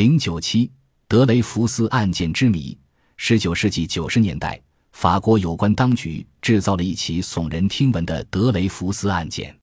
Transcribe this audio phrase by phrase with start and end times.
[0.00, 0.72] 零九七
[1.06, 2.74] 德雷福斯案件之谜。
[3.18, 4.58] 十九世纪九十年代，
[4.92, 9.54] 法国有关当局制造了一起耸人听闻的德雷福斯案件。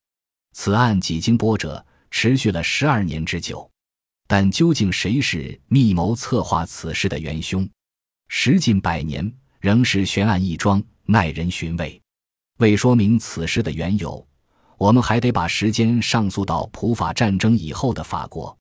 [0.53, 3.67] 此案几经波折，持续了十二年之久。
[4.27, 7.67] 但究竟谁是密谋策划此事的元凶？
[8.27, 11.99] 时近百年，仍是悬案一桩，耐人寻味。
[12.59, 14.23] 为说明此事的缘由，
[14.77, 18.55] 我们还得把时间上溯到普法战争以后的法国。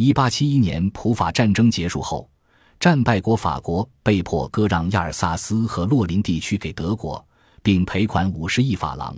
[0.00, 2.30] 一八七一年，普法战争结束后，
[2.78, 7.26] 战败国法国被迫割让亚尔萨斯和洛林地区给德国，
[7.64, 9.12] 并赔款五十亿法郎。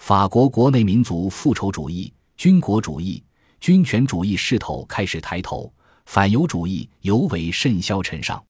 [0.00, 3.20] 法国国内民族复仇主义、军国主义、
[3.58, 5.74] 军权主义势头开始抬头，
[6.06, 8.40] 反犹主义尤为甚嚣尘上。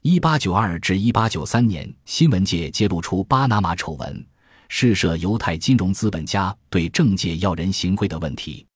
[0.00, 4.26] 一八九二至一八九三年，新闻界揭露出巴拿马丑闻，
[4.70, 8.66] 试涉犹太金融资本家对政界要人行贿的问题。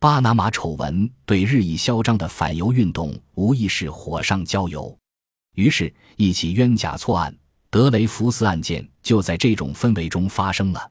[0.00, 4.96] 巴拿马丑闻对日益嚣张的反犹运动无疑是火上浇油，
[5.56, 7.36] 于是，一起冤假错案——
[7.68, 10.88] 德雷福斯案件就在这种氛围中发生了。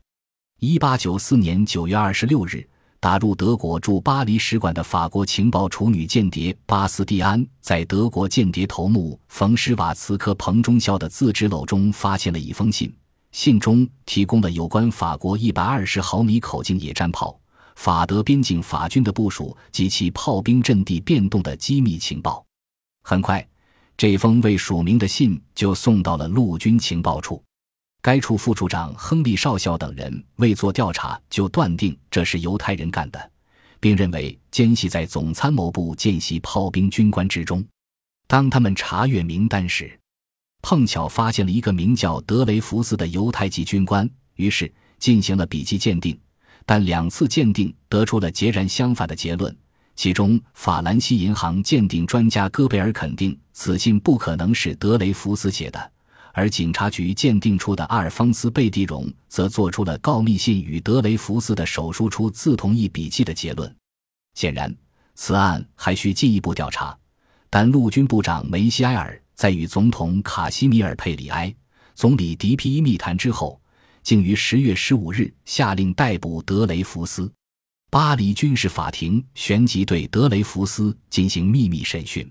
[0.60, 2.68] 一八九四年九月二十六日，
[3.00, 12.94] 打入德国驻巴黎使馆的法国情报处女间谍巴斯蒂安，在德国间谍头目冯施瓦茨科彭中校的自制篓中发现了一封信，
[13.32, 17.40] 信中提供了有关法国一百二十毫米口径野战炮。
[17.78, 22.44] 法德边境法军的部署及其炮兵阵地变动的机密情报，
[23.04, 23.48] 很快，
[23.96, 27.42] 这封未署名的信就送到了陆军情报处。
[28.02, 33.32] 该处副处长亨利少校等人未做调查就断定这是犹太人干的，
[33.80, 37.64] 并认为奸细在总参谋部见习炮兵军官之中。
[38.28, 39.98] 当他们查阅名单时，
[40.64, 46.20] 碰巧发现了一个名叫德雷福斯的犹太籍军官，于是进行了笔迹鉴定。
[46.68, 49.56] 但两次鉴定得出了截然相反的结论。
[49.96, 55.92] 其中，法兰西银行鉴定专家戈贝尔肯定此信不可能是德雷福斯写的，
[56.34, 63.74] 而警察局鉴定出的阿尔方斯贝蒂荣则做出了告密信与德雷福斯的手书出自同一笔迹的结论。
[64.36, 64.76] 显然，
[65.16, 66.96] 此案还需进一步调查。
[67.50, 71.56] 但陆军部长梅西埃尔在与总统卡西米尔佩里埃、
[71.96, 73.58] 总理迪皮伊密谈之后。
[74.08, 77.30] 竟于十月十五日下令逮捕德雷福斯，
[77.92, 82.26] 巴黎军事法庭旋即对德雷福斯进行秘密审讯。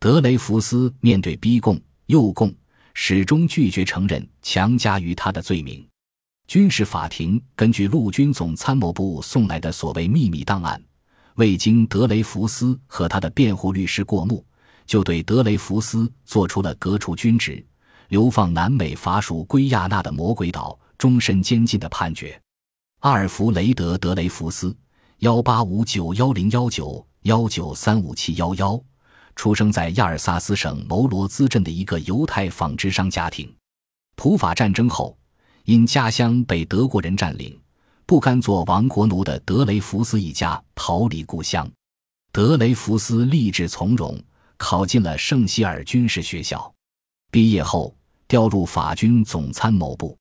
[0.00, 2.52] 德雷福斯面对逼供、诱供，
[2.94, 5.86] 始终拒绝承认强加于他的罪名。
[6.48, 10.82] 军事法庭根据陆军总参谋部送来的所谓秘密档案，
[11.36, 14.44] 未经德雷福斯和他的辩护律师过目，
[14.84, 17.64] 就对德雷福斯做出了革除军职、
[18.08, 20.76] 流放南美法属圭亚那的魔鬼岛。
[20.98, 22.40] 终身监禁的判决。
[23.00, 24.74] 阿尔弗雷德·德雷福斯，
[25.18, 28.80] 幺八五九幺零幺九幺九三五七幺幺，
[29.36, 33.54] 出生在亚尔萨斯省牟罗兹镇的一个犹太纺织商家庭。
[34.16, 35.16] 普法战争后，
[35.64, 37.60] 因家乡被德国人占领，
[38.06, 41.70] 不甘做亡国奴的德雷福斯一家逃离故乡。
[42.32, 44.18] 德雷福斯立志从容，
[44.56, 46.72] 考进了圣希尔军事学校。
[47.30, 47.94] 毕业后，
[48.26, 50.16] 调入法军总参谋部。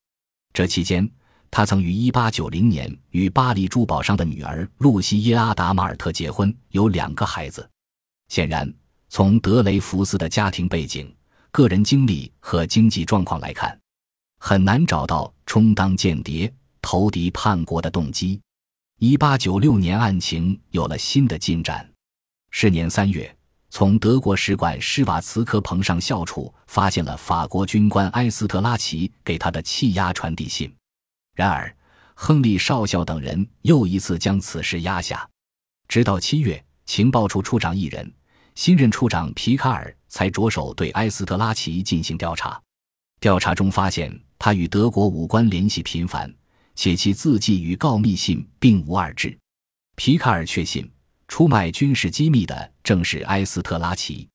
[0.53, 1.09] 这期间，
[1.49, 7.67] 他曾于1890年与巴黎珠宝商的女儿露西耶·阿达马尔特结婚，有两个孩子。
[8.29, 8.71] 显然，
[9.09, 11.11] 从德雷福斯的家庭背景、
[11.51, 13.75] 个人经历和经济状况来看，
[14.39, 16.53] 很难找到充当间谍、
[16.83, 18.39] 投敌叛国的动机。
[18.99, 21.89] 1896年，案情有了新的进展。
[22.51, 23.35] 是年三月，
[23.75, 30.71] 从德国使馆施瓦茨科彭上校处发现了法国军官埃斯特拉奇给他的气压传递信，
[31.33, 31.75] 然而
[32.13, 35.27] 亨利少校等人又一次将此事压下，
[35.87, 38.13] 直到七月，情报处处长一人，
[38.53, 42.61] 新任处长皮卡尔才着手对埃斯特拉奇进行调查。
[43.19, 46.31] 调查中发现，他与德国武官联系频繁，
[46.75, 49.35] 且其字迹与告密信并无二致。
[49.95, 50.87] 皮卡尔确信。
[51.33, 54.29] 出卖军事机密的正是埃斯特拉奇。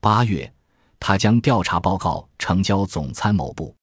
[0.00, 0.50] 八月，
[0.98, 3.76] 他将调查报告呈交总参谋部，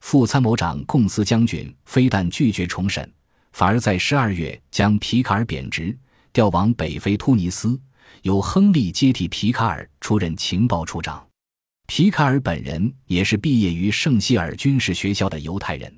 [0.00, 3.06] 副参谋长贡斯将军非但拒绝重审，
[3.52, 5.94] 反而在十二月将皮卡尔贬职，
[6.32, 7.78] 调往北非突尼斯，
[8.22, 11.22] 由亨利接替皮卡尔出任情报处长。
[11.86, 15.94] 皮卡尔本人也是毕业于圣希尔军事学校的犹太人，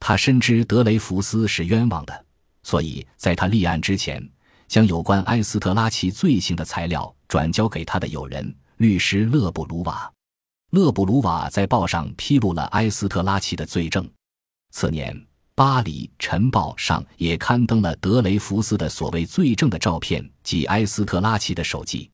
[0.00, 2.26] 他深知德雷福斯是冤枉的，
[2.62, 4.22] 所以在他立案之前。
[4.68, 10.10] 将有关埃斯特拉奇罪行的材料转交给他的友人律师勒布鲁瓦。
[10.70, 14.08] 勒布鲁瓦在报上披露了埃斯特拉奇的罪证。
[14.72, 22.10] 次年，巴黎晨报上也刊登了德雷福斯的所谓罪证的照片及埃斯特拉奇的手记。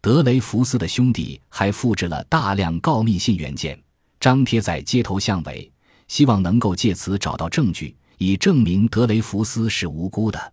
[0.00, 3.78] 德雷福斯的兄弟还复制了大量告密信原件，
[4.20, 5.70] 张贴在街头巷尾，
[6.06, 10.52] 希望能够借此找到证据，以证明德雷福斯是无辜的。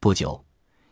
[0.00, 0.42] 不久，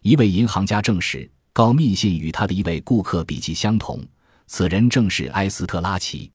[0.07, 4.01] 一位银行家证实，告密信与他的一位顾客笔迹相同，
[4.47, 6.31] 此人正是埃斯特拉奇。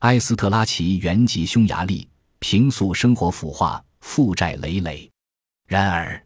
[0.00, 2.06] 埃斯特拉奇原籍匈牙利，
[2.40, 5.10] 平素生活腐化，负债累累。
[5.66, 6.22] 然而，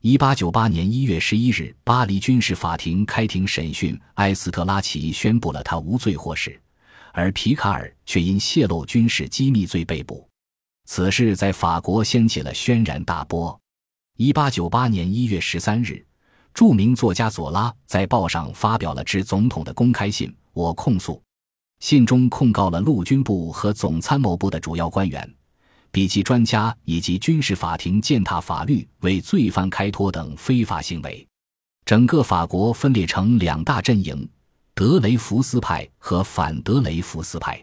[0.00, 6.58] 一八九八年一月十一日，巴黎军事法庭开庭审讯埃斯特拉奇，宣布了他无罪获释，
[7.12, 10.26] 而皮卡尔却因泄露军事机密罪被捕。
[10.86, 13.60] 此事在法国掀起了轩然大波。
[14.16, 16.02] 一八九八年一月十三日，
[16.54, 21.22] 著名作家左拉在报上发表了致总统的公开信，我控诉。
[21.80, 25.34] 信中控告了陆军部和总参谋部的主要官员。
[25.90, 31.26] 笔记专家以及军事法庭践踏法律、为罪犯开脱等非法行为，
[31.84, 34.26] 整个法国分裂成两大阵营：
[34.74, 37.62] 德雷福斯派和反德雷福斯派。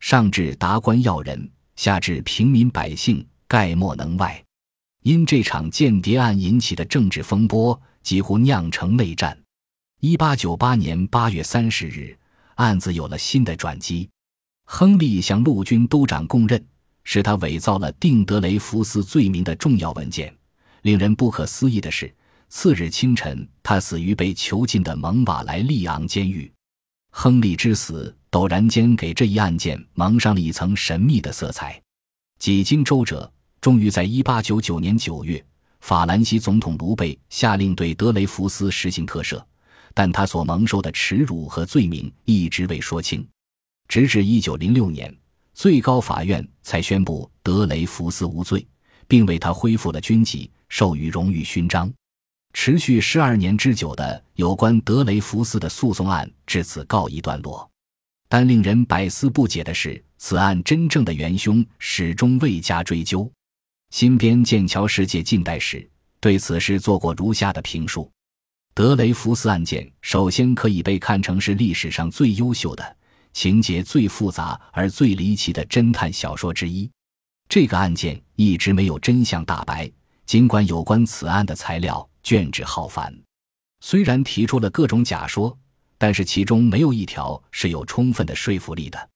[0.00, 4.42] 上至达官要人，下至平民百姓，概莫能外。
[5.02, 9.36] 因这场间谍案引起的政治风波，几乎酿成内战。
[10.00, 12.16] 一八九八年八月三十日，
[12.54, 14.08] 案子有了新的转机。
[14.64, 16.64] 亨利向陆军都长供认。
[17.02, 20.32] 是他伪造了定德雷福斯罪名的重要文件。
[20.82, 22.14] 令人不可思议的是，
[22.48, 26.52] 次日清晨，他死于被囚禁的蒙瓦莱利昂监狱。
[27.10, 31.80] 亨利之死陡然间给这一案件蒙上了一层神秘的色彩。
[32.38, 33.30] 几经周折，
[33.60, 35.44] 终于在1899年9月，
[35.80, 39.42] 法兰西总统卢贝下令对德雷福斯实行特赦，
[39.94, 43.26] 但他所蒙受的耻辱和罪名一直未说清，
[43.88, 45.14] 直至1906年。
[45.52, 48.66] 最高法院才宣布德雷福斯无罪，
[49.08, 51.92] 并为他恢复了军籍，授予荣誉勋章。
[52.52, 57.68] 持续十二年之久的有关德雷福斯的诉讼案至此告一段落。
[58.28, 63.30] 但令人百思不解的是，此案真正的元凶始终未加追究。
[63.90, 65.78] 新编《剑桥世界近代史》
[66.20, 68.08] 对此事做过如下的评述：
[68.72, 72.96] 德雷福斯案件首先可以被看成是历史上最优秀的。
[73.32, 76.88] 情节最复杂而最离奇的侦探小说之一，
[77.48, 79.90] 这个案件一直没有真相大白。
[80.24, 83.12] 尽管有关此案的材料卷帙浩繁，
[83.80, 85.56] 虽然提出了各种假说，
[85.98, 89.09] 但是其中没有一条是有充分的说服力的。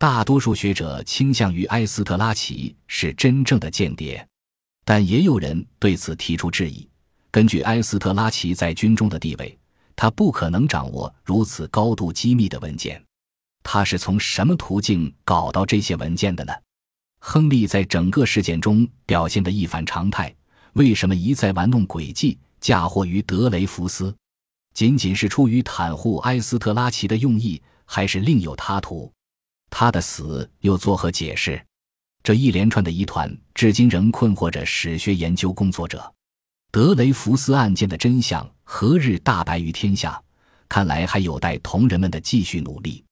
[0.00, 4.26] 大多数学者倾向于埃斯特拉奇是真正的间谍，
[4.82, 6.88] 但也有人对此提出质疑。
[7.30, 9.58] 根据埃斯特拉奇在军中的地位，
[9.94, 13.04] 他不可能掌握如此高度机密的文件。
[13.62, 16.52] 他是从什么途径搞到这些文件的呢？
[17.18, 20.34] 亨利在整个事件中表现得一反常态，
[20.72, 24.16] 为什么一再玩弄诡计，嫁祸于德雷福斯？
[24.72, 29.12] 仅仅是出于袒护埃斯特拉奇的用意，还是另有他图？
[29.70, 31.64] 他的死又作何解释？
[32.22, 36.12] 这一连串的疑团，至今仍困惑着史学研究工作者。
[36.70, 40.22] 德雷福斯案件的真相何日大白于天下？
[40.68, 43.02] 看来还有待同仁们的继续努力。